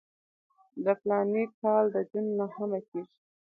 [0.83, 3.13] د فلاني کال د جون نهمه کېږي.